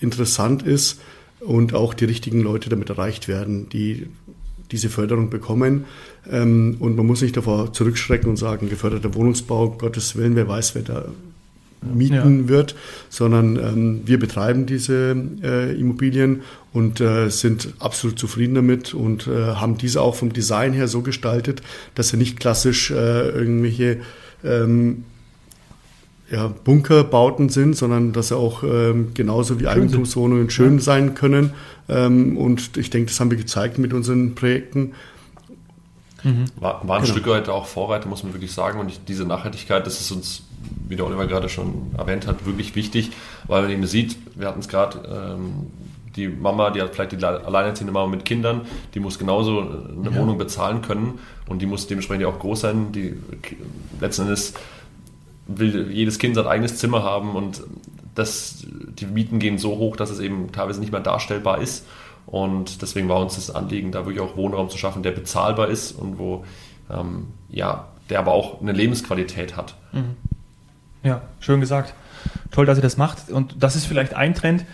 [0.00, 0.98] interessant ist
[1.44, 4.08] und auch die richtigen Leute damit erreicht werden, die
[4.74, 5.84] diese Förderung bekommen.
[6.30, 10.74] Ähm, und man muss nicht davor zurückschrecken und sagen, geförderter Wohnungsbau, Gottes Willen, wer weiß,
[10.74, 11.04] wer da
[11.82, 12.48] mieten ja.
[12.48, 12.74] wird,
[13.10, 19.54] sondern ähm, wir betreiben diese äh, Immobilien und äh, sind absolut zufrieden damit und äh,
[19.54, 21.62] haben diese auch vom Design her so gestaltet,
[21.94, 24.00] dass sie nicht klassisch irgendwelche
[24.42, 25.04] ähm,
[26.30, 30.82] ja, Bunkerbauten sind, sondern dass sie auch ähm, genauso wie Eigentumswohnungen schön ja.
[30.82, 31.52] sein können.
[31.88, 34.92] Ähm, und ich denke, das haben wir gezeigt mit unseren Projekten.
[36.22, 36.46] Mhm.
[36.56, 37.14] War, war ein genau.
[37.14, 38.80] Stück weit auch Vorreiter, muss man wirklich sagen.
[38.80, 40.44] Und diese Nachhaltigkeit, das ist uns,
[40.88, 43.12] wie der Oliver gerade schon erwähnt hat, wirklich wichtig,
[43.46, 45.66] weil man eben sieht, wir hatten es gerade, ähm,
[46.16, 48.62] die Mama, die hat vielleicht die alleinerziehende Mama mit Kindern,
[48.94, 50.14] die muss genauso eine ja.
[50.14, 52.92] Wohnung bezahlen können und die muss dementsprechend auch groß sein.
[52.92, 53.14] Die
[54.00, 54.54] letzten Endes
[55.46, 57.62] will jedes Kind sein eigenes Zimmer haben und
[58.14, 61.86] das, die Mieten gehen so hoch, dass es eben teilweise nicht mehr darstellbar ist.
[62.26, 65.92] Und deswegen war uns das Anliegen, da wirklich auch Wohnraum zu schaffen, der bezahlbar ist
[65.92, 66.44] und wo,
[66.90, 69.74] ähm, ja, der aber auch eine Lebensqualität hat.
[69.92, 70.16] Mhm.
[71.02, 71.94] Ja, schön gesagt.
[72.50, 73.30] Toll, dass ihr das macht.
[73.30, 74.64] Und das ist vielleicht ein Trend.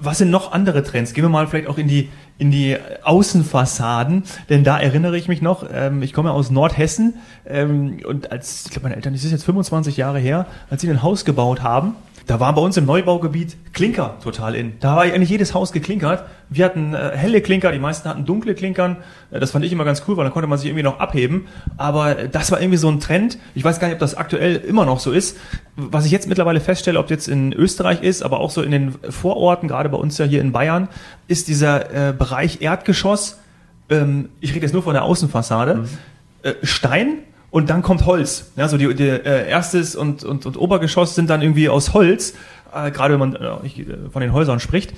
[0.00, 1.12] Was sind noch andere Trends?
[1.12, 5.42] Gehen wir mal vielleicht auch in die, in die Außenfassaden, denn da erinnere ich mich
[5.42, 7.14] noch, ähm, ich komme aus Nordhessen
[7.46, 10.90] ähm, und als, ich glaube meine Eltern, das ist jetzt 25 Jahre her, als sie
[10.90, 11.94] ein Haus gebaut haben,
[12.28, 14.78] da war bei uns im Neubaugebiet Klinker total in.
[14.80, 16.24] Da war eigentlich jedes Haus geklinkert.
[16.50, 18.98] Wir hatten äh, helle Klinker, die meisten hatten dunkle Klinkern.
[19.30, 21.46] Äh, das fand ich immer ganz cool, weil dann konnte man sich irgendwie noch abheben.
[21.78, 23.38] Aber äh, das war irgendwie so ein Trend.
[23.54, 25.38] Ich weiß gar nicht, ob das aktuell immer noch so ist.
[25.76, 28.92] Was ich jetzt mittlerweile feststelle, ob jetzt in Österreich ist, aber auch so in den
[29.08, 30.88] Vororten, gerade bei uns ja hier in Bayern,
[31.28, 33.38] ist dieser äh, Bereich Erdgeschoss,
[33.88, 35.88] ähm, ich rede jetzt nur von der Außenfassade, mhm.
[36.42, 38.52] äh, Stein und dann kommt Holz.
[38.56, 42.34] Ja, so die, die äh, erstes und, und, und Obergeschoss sind dann irgendwie aus Holz,
[42.74, 44.92] äh, gerade wenn man äh, äh, von den Häusern spricht.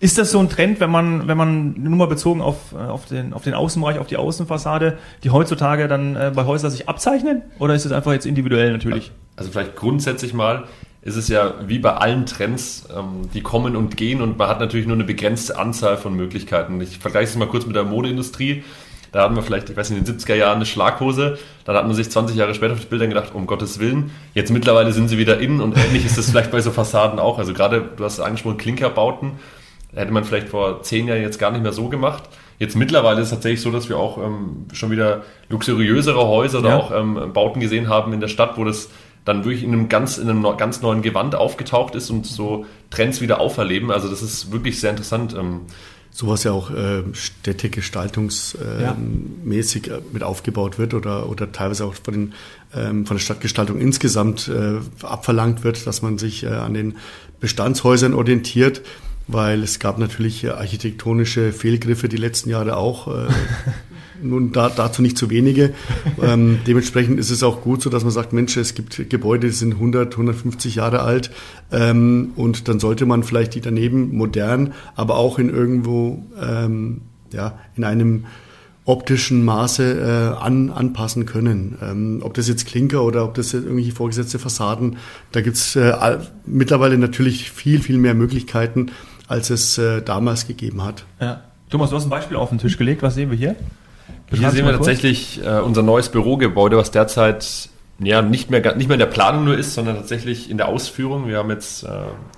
[0.00, 3.06] Ist das so ein Trend, wenn man, wenn man nur mal bezogen auf, äh, auf,
[3.06, 7.42] den, auf den Außenbereich, auf die Außenfassade, die heutzutage dann äh, bei Häusern sich abzeichnen?
[7.60, 9.12] Oder ist es einfach jetzt individuell natürlich?
[9.36, 10.64] Also vielleicht grundsätzlich mal
[11.02, 14.60] ist es ja wie bei allen Trends, ähm, die kommen und gehen und man hat
[14.60, 16.80] natürlich nur eine begrenzte Anzahl von Möglichkeiten.
[16.80, 18.64] Ich vergleiche es mal kurz mit der Modeindustrie.
[19.12, 21.38] Da hatten wir vielleicht, ich weiß nicht, in den 70er Jahren eine Schlaghose.
[21.64, 24.10] Dann hat man sich 20 Jahre später auf die Bilder gedacht, um Gottes Willen.
[24.32, 27.38] Jetzt mittlerweile sind sie wieder innen und ähnlich ist es vielleicht bei so Fassaden auch.
[27.38, 29.32] Also gerade, du hast angesprochen, Klinkerbauten.
[29.94, 32.22] Hätte man vielleicht vor zehn Jahren jetzt gar nicht mehr so gemacht.
[32.58, 36.76] Jetzt mittlerweile ist es tatsächlich so, dass wir auch ähm, schon wieder luxuriösere Häuser oder
[36.76, 38.88] auch ähm, Bauten gesehen haben in der Stadt, wo das
[39.24, 43.20] dann wirklich in einem ganz, in einem ganz neuen Gewand aufgetaucht ist und so Trends
[43.20, 43.90] wieder auferleben.
[43.90, 45.36] Also das ist wirklich sehr interessant.
[46.12, 49.98] Ähm, sowas ja auch äh, städtegestaltungsmäßig äh, ja.
[50.12, 52.32] mit aufgebaut wird oder, oder teilweise auch von, den,
[52.74, 56.96] ähm, von der Stadtgestaltung insgesamt äh, abverlangt wird, dass man sich äh, an den
[57.40, 58.82] Bestandshäusern orientiert,
[59.26, 63.08] weil es gab natürlich architektonische Fehlgriffe die letzten Jahre auch.
[63.08, 63.28] Äh,
[64.22, 65.74] nun da, dazu nicht zu wenige.
[66.22, 69.52] Ähm, dementsprechend ist es auch gut so, dass man sagt, Mensch, es gibt Gebäude, die
[69.52, 71.30] sind 100, 150 Jahre alt
[71.72, 77.00] ähm, und dann sollte man vielleicht die daneben modern, aber auch in irgendwo, ähm,
[77.32, 78.24] ja, in einem
[78.84, 81.78] optischen Maße äh, an, anpassen können.
[81.80, 84.96] Ähm, ob das jetzt Klinker oder ob das jetzt irgendwelche vorgesetzte Fassaden,
[85.30, 88.90] da gibt's äh, mittlerweile natürlich viel, viel mehr Möglichkeiten,
[89.28, 91.04] als es äh, damals gegeben hat.
[91.20, 91.42] Ja.
[91.70, 93.02] Thomas, du hast ein Beispiel auf den Tisch gelegt.
[93.02, 93.56] Was sehen wir hier?
[94.32, 97.68] Hier sehen wir tatsächlich äh, unser neues Bürogebäude, was derzeit
[97.98, 101.28] ja, nicht, mehr, nicht mehr in der Planung nur ist, sondern tatsächlich in der Ausführung.
[101.28, 101.88] Wir haben jetzt äh,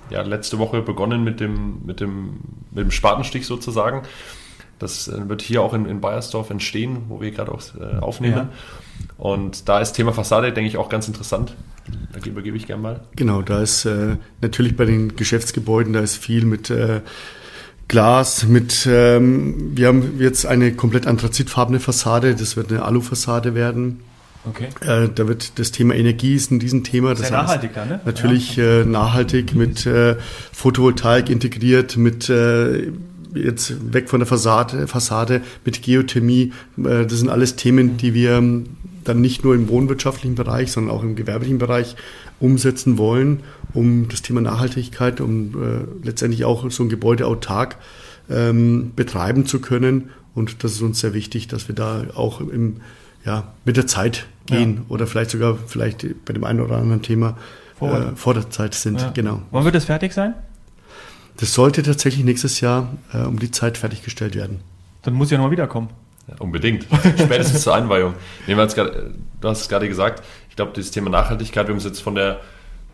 [0.09, 2.39] ja, letzte Woche begonnen mit dem, mit, dem,
[2.71, 4.03] mit dem Spatenstich sozusagen.
[4.79, 8.35] Das äh, wird hier auch in, in Bayersdorf entstehen, wo wir gerade auch äh, aufnehmen.
[8.35, 8.49] Ja.
[9.17, 11.55] Und da ist Thema Fassade, denke ich, auch ganz interessant.
[12.11, 13.01] Da übergebe ich gerne mal.
[13.15, 17.01] Genau, da ist äh, natürlich bei den Geschäftsgebäuden, da ist viel mit äh,
[17.87, 23.99] Glas mit, ähm, wir haben jetzt eine komplett anthrazitfarbene Fassade, das wird eine Alufassade werden.
[24.47, 24.67] Okay.
[24.81, 27.11] Äh, da wird das Thema Energie ist ein Riesenthema.
[27.11, 27.99] Das Sehr nachhaltig dann, ne?
[28.05, 28.81] Natürlich ja.
[28.81, 30.17] äh, nachhaltig mit äh,
[30.51, 32.91] Photovoltaik integriert, mit äh,
[33.33, 36.53] jetzt weg von der Fassade, Fassade mit Geothermie.
[36.77, 38.41] Äh, das sind alles Themen, die wir
[39.03, 41.95] dann nicht nur im wohnwirtschaftlichen Bereich, sondern auch im gewerblichen Bereich
[42.39, 43.41] umsetzen wollen,
[43.75, 47.77] um das Thema Nachhaltigkeit, um äh, letztendlich auch so ein Gebäude autark
[48.29, 50.09] ähm, betreiben zu können.
[50.33, 52.77] Und das ist uns sehr wichtig, dass wir da auch im,
[53.25, 54.81] ja, mit der Zeit gehen ja.
[54.89, 57.37] oder vielleicht sogar vielleicht bei dem einen oder anderen Thema
[57.77, 59.01] vor, äh, vor der Zeit sind.
[59.01, 59.11] Ja.
[59.11, 59.41] Genau.
[59.51, 60.33] Wann wird das fertig sein?
[61.37, 64.61] Das sollte tatsächlich nächstes Jahr äh, um die Zeit fertiggestellt werden.
[65.03, 65.89] Dann muss ich ja nochmal wiederkommen.
[66.27, 66.87] Ja, unbedingt.
[67.19, 68.13] Spätestens zur Einweihung.
[68.47, 68.93] Nehmen wir grad,
[69.41, 72.15] du hast es gerade gesagt, ich glaube, dieses Thema Nachhaltigkeit, wir haben es jetzt von
[72.15, 72.39] der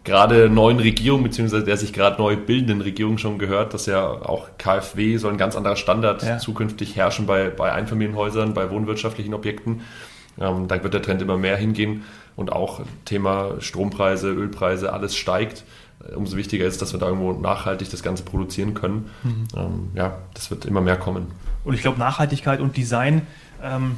[0.04, 4.50] gerade neuen Regierung, beziehungsweise der sich gerade neu bildenden Regierung schon gehört, dass ja auch
[4.58, 6.38] KfW soll ein ganz anderer Standard ja.
[6.38, 9.82] zukünftig herrschen bei, bei Einfamilienhäusern, bei wohnwirtschaftlichen Objekten.
[10.40, 12.04] Ähm, da wird der Trend immer mehr hingehen
[12.36, 15.64] und auch Thema Strompreise, Ölpreise, alles steigt.
[16.10, 19.10] Äh, umso wichtiger ist, dass wir da irgendwo nachhaltig das Ganze produzieren können.
[19.24, 19.48] Mhm.
[19.56, 21.28] Ähm, ja, das wird immer mehr kommen.
[21.64, 23.28] Und ich glaube, Nachhaltigkeit und Design,
[23.64, 23.98] ähm,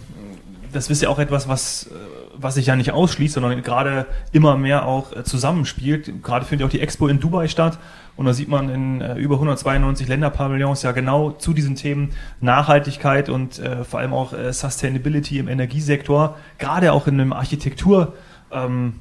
[0.73, 1.89] das ist ja auch etwas, was, äh,
[2.35, 6.23] was sich ja nicht ausschließt, sondern gerade immer mehr auch äh, zusammenspielt.
[6.23, 7.79] Gerade findet auch die Expo in Dubai statt.
[8.15, 13.29] Und da sieht man in äh, über 192 Länderpavillons ja genau zu diesen Themen Nachhaltigkeit
[13.29, 18.13] und äh, vor allem auch äh, Sustainability im Energiesektor, gerade auch in einem Architektursektor,
[18.51, 18.93] ähm,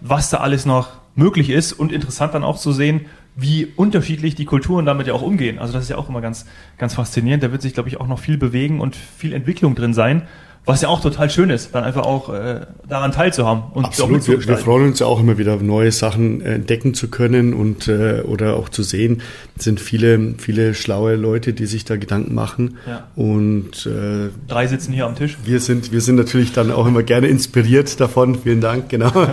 [0.00, 3.06] was da alles noch möglich ist und interessant dann auch zu sehen,
[3.36, 5.58] wie unterschiedlich die Kulturen damit ja auch umgehen.
[5.58, 6.46] Also das ist ja auch immer ganz,
[6.78, 7.42] ganz faszinierend.
[7.42, 10.22] Da wird sich, glaube ich, auch noch viel bewegen und viel Entwicklung drin sein.
[10.66, 13.64] Was ja auch total schön ist, dann einfach auch äh, daran teilzuhaben.
[13.74, 17.52] Und Absolut, wir, wir, freuen uns ja auch immer wieder, neue Sachen entdecken zu können
[17.52, 19.20] und äh, oder auch zu sehen.
[19.58, 22.78] Es sind viele, viele schlaue Leute, die sich da Gedanken machen.
[22.86, 23.08] Ja.
[23.14, 25.36] Und äh, drei sitzen hier am Tisch.
[25.44, 28.38] Wir sind, wir sind natürlich dann auch immer gerne inspiriert davon.
[28.42, 29.12] Vielen Dank, genau.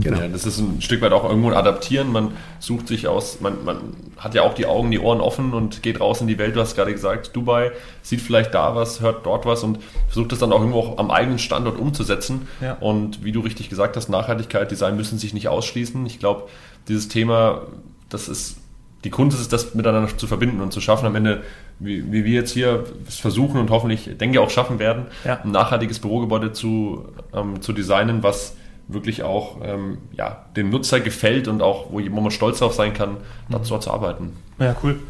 [0.00, 0.18] Genau.
[0.18, 2.10] Ja, das ist ein Stück weit auch irgendwo ein Adaptieren.
[2.10, 3.78] Man sucht sich aus, man, man
[4.16, 6.56] hat ja auch die Augen, die Ohren offen und geht raus in die Welt.
[6.56, 7.70] Du hast gerade gesagt, Dubai
[8.02, 11.10] sieht vielleicht da was, hört dort was und versucht das dann auch irgendwo auch am
[11.10, 12.48] eigenen Standort umzusetzen.
[12.60, 12.74] Ja.
[12.80, 16.04] Und wie du richtig gesagt hast, Nachhaltigkeit, Design müssen sich nicht ausschließen.
[16.06, 16.48] Ich glaube,
[16.88, 17.62] dieses Thema,
[18.08, 18.56] das ist
[19.04, 21.44] die Kunst ist das miteinander zu verbinden und zu schaffen, am Ende,
[21.78, 25.40] wie, wie wir jetzt hier versuchen und hoffentlich, denke ich, auch schaffen werden, ja.
[25.44, 28.56] ein nachhaltiges Bürogebäude zu, ähm, zu designen, was
[28.88, 33.16] wirklich auch ähm, ja, dem Nutzer gefällt und auch, wo man stolz darauf sein kann,
[33.48, 33.80] dazu mhm.
[33.80, 34.32] zu arbeiten.
[34.58, 35.00] Ja, cool.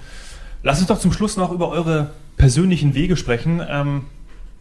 [0.62, 3.62] Lass uns doch zum Schluss noch über eure persönlichen Wege sprechen.
[3.68, 4.06] Ähm,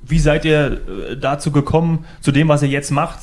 [0.02, 3.20] wie seid ihr äh, dazu gekommen, zu dem, was ihr jetzt macht?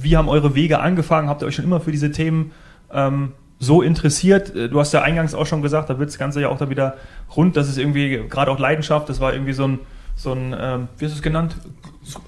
[0.00, 1.28] Wie haben eure Wege angefangen?
[1.28, 2.52] Habt ihr euch schon immer für diese Themen
[2.92, 4.54] ähm, so interessiert?
[4.54, 6.70] Äh, du hast ja eingangs auch schon gesagt, da wird das Ganze ja auch da
[6.70, 6.96] wieder
[7.36, 7.56] rund.
[7.56, 9.08] Das ist irgendwie gerade auch Leidenschaft.
[9.08, 9.78] Das war irgendwie so ein,
[10.16, 11.56] so ein ähm, wie hast du es genannt?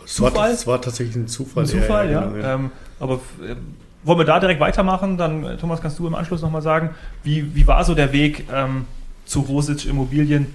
[0.06, 0.50] Zufall?
[0.52, 1.64] Es war, war, tatsächlich ein Zufall.
[1.64, 2.12] Ein Zufall, ja.
[2.12, 2.54] ja, genau, ja.
[2.54, 3.56] Ähm, aber äh,
[4.04, 5.16] wollen wir da direkt weitermachen?
[5.16, 6.90] Dann, äh, Thomas, kannst du im Anschluss nochmal sagen,
[7.22, 8.84] wie, wie war so der Weg ähm,
[9.24, 10.46] zu Rosic Immobilien?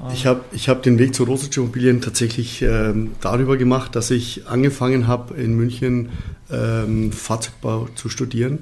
[0.00, 4.10] Ähm, ich habe ich hab den Weg zu Rosic Immobilien tatsächlich ähm, darüber gemacht, dass
[4.10, 6.10] ich angefangen habe, in München
[6.50, 8.58] ähm, Fahrzeugbau zu studieren.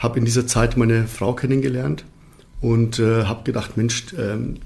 [0.00, 2.04] Habe in dieser Zeit meine Frau kennengelernt
[2.60, 4.56] und äh, habe gedacht, Mensch, ähm,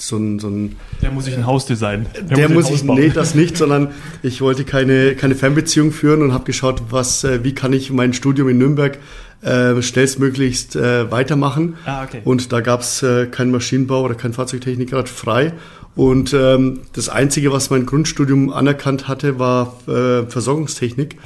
[0.00, 2.06] so ein, so ein Der muss sich ein Haus designen.
[2.14, 3.88] Der, der muss, muss ich, nee, das nicht, sondern
[4.22, 8.12] ich wollte keine, keine Fernbeziehung führen und habe geschaut, was, äh, wie kann ich mein
[8.12, 8.98] Studium in Nürnberg
[9.42, 11.76] äh, schnellstmöglichst äh, weitermachen.
[11.86, 12.20] Ah, okay.
[12.24, 15.52] Und da gab es äh, keinen Maschinenbau oder keinen Fahrzeugtechniker frei.
[15.96, 21.16] Und ähm, das Einzige, was mein Grundstudium anerkannt hatte, war äh, Versorgungstechnik.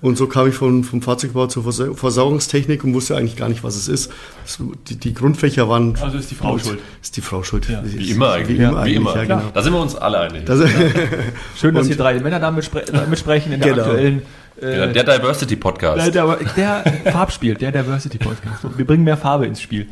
[0.00, 3.76] Und so kam ich von, vom Fahrzeugbau zur Versorgungstechnik und wusste eigentlich gar nicht, was
[3.76, 4.10] es ist.
[4.42, 5.96] Das, die, die, Grundfächer waren.
[6.00, 6.78] Also ist die Frau schuld.
[7.02, 7.68] Ist die Frau schuld.
[7.68, 7.82] Ja.
[7.84, 8.58] Wie immer eigentlich.
[8.58, 9.16] Wie immer, wie immer.
[9.16, 9.42] Ja, genau.
[9.52, 10.42] Da sind wir uns alle einig.
[11.56, 13.82] Schön, dass hier drei Männer da mitsprechen in der genau.
[13.82, 14.22] aktuellen
[14.60, 16.14] äh, der Diversity Podcast.
[16.14, 18.64] Der, der, der Farbspiel, der Diversity Podcast.
[18.76, 19.88] Wir bringen mehr Farbe ins Spiel.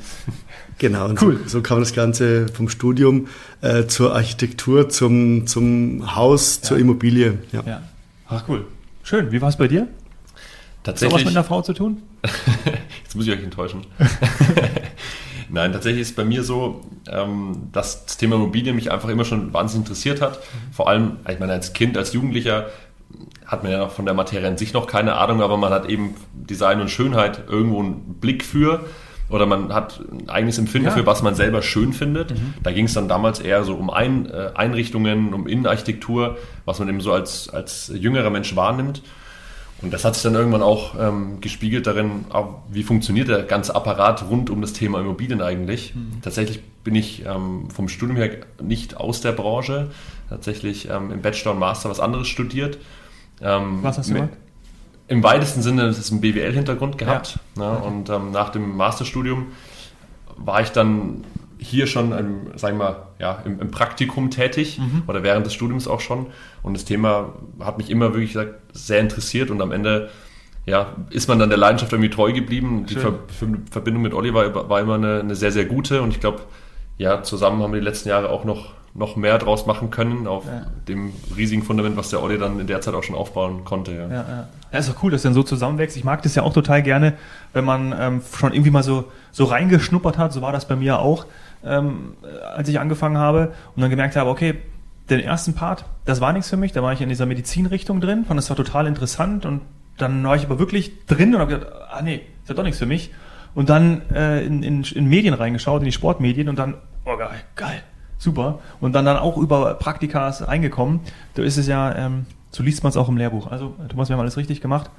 [0.78, 1.38] Genau, und cool.
[1.44, 3.28] so, so kam das Ganze vom Studium
[3.60, 6.68] äh, zur Architektur, zum, zum Haus, ja.
[6.68, 7.38] zur Immobilie.
[7.52, 7.62] Ja.
[7.64, 7.82] ja.
[8.28, 8.66] Ach cool.
[9.02, 9.30] Schön.
[9.32, 9.88] Wie war es bei dir?
[10.82, 11.14] Tatsächlich.
[11.14, 12.02] Hat was mit einer Frau zu tun?
[13.02, 13.86] Jetzt muss ich euch enttäuschen.
[15.48, 19.24] Nein, tatsächlich ist es bei mir so, ähm, dass das Thema Immobilie mich einfach immer
[19.24, 20.40] schon wahnsinnig interessiert hat.
[20.72, 22.66] Vor allem, ich meine, als Kind, als Jugendlicher
[23.46, 25.88] hat man ja noch von der Materie an sich noch keine Ahnung, aber man hat
[25.88, 28.84] eben Design und Schönheit irgendwo einen Blick für
[29.28, 30.94] oder man hat ein eigenes Empfinden ja.
[30.94, 32.32] für, was man selber schön findet.
[32.32, 32.54] Mhm.
[32.62, 36.88] Da ging es dann damals eher so um ein, äh, Einrichtungen, um Innenarchitektur, was man
[36.88, 39.02] eben so als, als jüngerer Mensch wahrnimmt.
[39.82, 42.24] Und das hat sich dann irgendwann auch ähm, gespiegelt darin,
[42.70, 45.94] wie funktioniert der ganze Apparat rund um das Thema Immobilien eigentlich.
[45.94, 46.22] Mhm.
[46.22, 48.30] Tatsächlich bin ich ähm, vom Studium her
[48.62, 49.90] nicht aus der Branche,
[50.28, 52.78] tatsächlich ähm, im Bachelor und Master was anderes studiert.
[53.42, 54.30] Ähm, was hast du gemacht?
[55.08, 57.38] Im weitesten Sinne das ist ein BWL-Hintergrund gehabt.
[57.56, 57.72] Ja.
[57.72, 57.78] Ne?
[57.78, 59.48] Und ähm, nach dem Masterstudium
[60.36, 61.24] war ich dann
[61.58, 65.02] hier schon, im, sagen wir mal, ja, im, im Praktikum tätig mhm.
[65.06, 66.26] oder während des Studiums auch schon.
[66.62, 70.10] Und das Thema hat mich immer wirklich gesagt, sehr interessiert und am Ende
[70.66, 72.86] ja, ist man dann der Leidenschaft irgendwie treu geblieben.
[72.88, 72.96] Schön.
[72.96, 73.12] Die Ver
[73.70, 76.40] Verbindung mit Oliver war immer eine, eine sehr, sehr gute und ich glaube,
[76.96, 80.46] ja, zusammen haben wir die letzten Jahre auch noch, noch mehr draus machen können auf
[80.46, 80.66] ja.
[80.86, 83.92] dem riesigen Fundament, was der Olli dann in der Zeit auch schon aufbauen konnte.
[83.92, 84.48] Ja, ja, ja.
[84.72, 85.96] ja ist doch cool, dass dann so zusammenwächst.
[85.96, 87.14] Ich mag das ja auch total gerne,
[87.52, 90.32] wenn man ähm, schon irgendwie mal so, so reingeschnuppert hat.
[90.32, 91.26] So war das bei mir auch,
[91.64, 92.14] ähm,
[92.54, 94.54] als ich angefangen habe und dann gemerkt habe, okay,
[95.10, 96.70] den ersten Part, das war nichts für mich.
[96.70, 99.60] Da war ich in dieser Medizinrichtung drin, fand das war total interessant und
[99.98, 102.78] dann war ich aber wirklich drin und habe gedacht, ah nee, ist ja doch nichts
[102.78, 103.12] für mich.
[103.56, 107.42] Und dann äh, in, in, in Medien reingeschaut, in die Sportmedien und dann, oh geil,
[107.54, 107.82] geil,
[108.18, 108.58] super.
[108.80, 111.00] Und dann dann auch über Praktikas reingekommen.
[111.34, 113.50] Da ist es ja, ähm, so liest man es auch im Lehrbuch.
[113.50, 114.90] Also Thomas, wir haben alles richtig gemacht.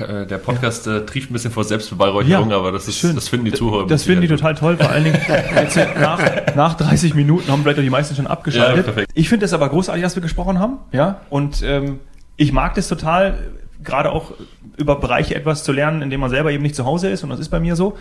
[0.00, 0.98] Äh, der Podcast ja.
[0.98, 3.14] äh, trieft ein bisschen vor Selbstbeweihräucherung, ja, aber das ist schön.
[3.14, 3.86] das finden die Zuhörer.
[3.86, 5.18] Das finden die total toll, vor allen Dingen
[5.54, 6.20] jetzt nach,
[6.56, 8.78] nach 30 Minuten haben vielleicht die meisten schon abgeschaltet.
[8.78, 9.10] Ja, perfekt.
[9.14, 11.20] Ich finde es aber großartig, dass wir gesprochen haben, ja.
[11.28, 12.00] Und ähm,
[12.36, 13.38] ich mag das total
[13.84, 14.32] gerade auch
[14.76, 17.22] über Bereiche etwas zu lernen, in dem man selber eben nicht zu Hause ist.
[17.22, 17.96] Und das ist bei mir so.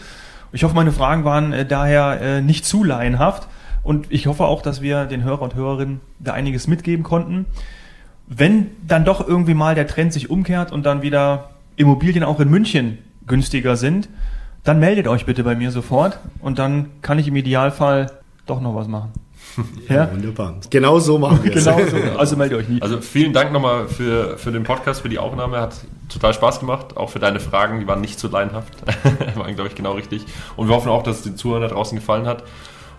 [0.53, 3.47] Ich hoffe, meine Fragen waren äh, daher äh, nicht zu laienhaft.
[3.83, 7.45] Und ich hoffe auch, dass wir den Hörer und Hörerinnen da einiges mitgeben konnten.
[8.27, 12.49] Wenn dann doch irgendwie mal der Trend sich umkehrt und dann wieder Immobilien auch in
[12.49, 14.09] München günstiger sind,
[14.63, 18.11] dann meldet euch bitte bei mir sofort und dann kann ich im Idealfall
[18.45, 19.11] doch noch was machen.
[19.89, 20.55] Ja, ja, wunderbar.
[20.69, 21.65] Genau so machen wir es.
[21.65, 21.97] Genau so.
[22.17, 22.81] Also melde euch nie.
[22.81, 25.59] Also vielen Dank nochmal für, für den Podcast, für die Aufnahme.
[25.59, 25.75] Hat
[26.09, 26.95] total Spaß gemacht.
[26.97, 27.79] Auch für deine Fragen.
[27.79, 28.73] Die waren nicht zu leinhaft.
[29.35, 30.25] waren, glaube ich, genau richtig.
[30.55, 32.43] Und wir hoffen auch, dass es den Zuhörern da draußen gefallen hat.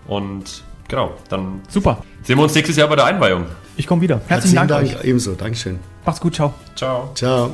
[0.07, 2.03] Und genau, dann Super.
[2.23, 3.45] sehen wir uns nächstes Jahr bei der Einweihung.
[3.75, 4.21] Ich komme wieder.
[4.27, 4.87] Herzlichen, Herzlichen Dank.
[4.89, 4.99] Dank.
[5.01, 5.05] Euch.
[5.05, 5.33] Ebenso.
[5.33, 5.79] Dankeschön.
[6.05, 6.35] Macht's gut.
[6.35, 6.53] Ciao.
[6.75, 7.11] Ciao.
[7.15, 7.51] Ciao.